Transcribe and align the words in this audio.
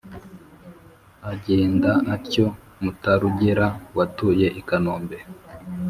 Agenda 1.31 1.91
atyo 2.15 2.45
Mutarugera 2.83 3.67
Watuye 3.97 4.47
i 4.59 4.61
Kanombe 4.67 5.17